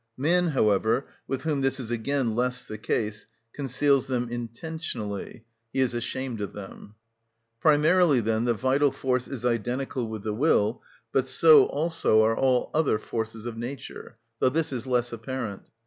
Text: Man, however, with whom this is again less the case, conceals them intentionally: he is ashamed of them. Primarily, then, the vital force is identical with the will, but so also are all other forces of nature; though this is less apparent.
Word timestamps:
Man, 0.17 0.47
however, 0.47 1.05
with 1.27 1.43
whom 1.43 1.61
this 1.61 1.79
is 1.79 1.91
again 1.91 2.35
less 2.35 2.63
the 2.63 2.79
case, 2.79 3.27
conceals 3.53 4.07
them 4.07 4.29
intentionally: 4.29 5.45
he 5.71 5.79
is 5.79 5.93
ashamed 5.93 6.41
of 6.41 6.53
them. 6.53 6.95
Primarily, 7.59 8.19
then, 8.19 8.45
the 8.45 8.55
vital 8.55 8.91
force 8.91 9.27
is 9.27 9.45
identical 9.45 10.07
with 10.07 10.23
the 10.23 10.33
will, 10.33 10.81
but 11.11 11.27
so 11.27 11.65
also 11.67 12.23
are 12.23 12.35
all 12.35 12.71
other 12.73 12.97
forces 12.97 13.45
of 13.45 13.57
nature; 13.59 14.17
though 14.39 14.49
this 14.49 14.73
is 14.73 14.87
less 14.87 15.13
apparent. 15.13 15.67